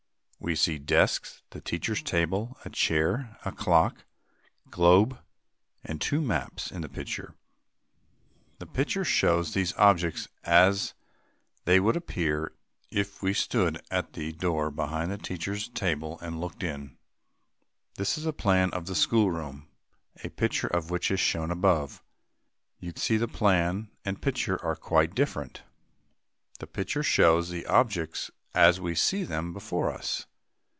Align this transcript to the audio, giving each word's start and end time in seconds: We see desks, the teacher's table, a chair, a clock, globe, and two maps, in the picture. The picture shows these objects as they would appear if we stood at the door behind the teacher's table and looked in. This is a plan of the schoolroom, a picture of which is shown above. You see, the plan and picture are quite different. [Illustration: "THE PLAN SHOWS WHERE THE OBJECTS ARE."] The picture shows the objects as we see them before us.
We 0.43 0.55
see 0.55 0.79
desks, 0.79 1.43
the 1.51 1.61
teacher's 1.61 2.01
table, 2.01 2.57
a 2.65 2.71
chair, 2.71 3.37
a 3.45 3.51
clock, 3.51 4.05
globe, 4.71 5.19
and 5.83 6.01
two 6.01 6.19
maps, 6.19 6.71
in 6.71 6.81
the 6.81 6.89
picture. 6.89 7.35
The 8.57 8.65
picture 8.65 9.05
shows 9.05 9.53
these 9.53 9.75
objects 9.77 10.29
as 10.43 10.95
they 11.65 11.79
would 11.79 11.95
appear 11.95 12.53
if 12.89 13.21
we 13.21 13.35
stood 13.35 13.83
at 13.91 14.13
the 14.13 14.31
door 14.31 14.71
behind 14.71 15.11
the 15.11 15.19
teacher's 15.19 15.69
table 15.69 16.17
and 16.21 16.41
looked 16.41 16.63
in. 16.63 16.97
This 17.93 18.17
is 18.17 18.25
a 18.25 18.33
plan 18.33 18.71
of 18.71 18.87
the 18.87 18.95
schoolroom, 18.95 19.67
a 20.23 20.29
picture 20.29 20.65
of 20.69 20.89
which 20.89 21.11
is 21.11 21.19
shown 21.19 21.51
above. 21.51 22.01
You 22.79 22.93
see, 22.95 23.17
the 23.17 23.27
plan 23.27 23.91
and 24.03 24.19
picture 24.23 24.59
are 24.65 24.75
quite 24.75 25.13
different. 25.13 25.61
[Illustration: 26.59 26.59
"THE 26.59 26.65
PLAN 26.65 27.03
SHOWS 27.03 27.51
WHERE 27.51 27.59
THE 27.61 27.65
OBJECTS 27.67 27.67
ARE."] 27.67 27.67
The 27.67 27.67
picture 27.67 27.67
shows 27.67 27.67
the 27.67 27.67
objects 27.67 28.31
as 28.55 28.81
we 28.81 28.95
see 28.95 29.23
them 29.23 29.53
before 29.53 29.91
us. 29.93 30.25